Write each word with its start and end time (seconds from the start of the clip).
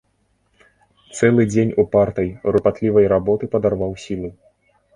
Цэлы 1.17 1.45
дзень 1.51 1.75
упартай, 1.85 2.29
рупатлівай 2.57 3.05
работы 3.17 3.53
падарваў 3.55 3.97
сілы. 4.09 4.29